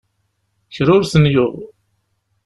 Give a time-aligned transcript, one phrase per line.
[0.75, 1.53] Kra ur ten-yuɣ.